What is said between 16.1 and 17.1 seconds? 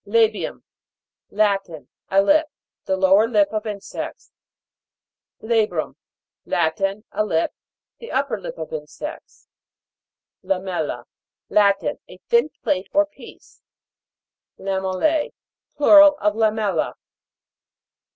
of lamella.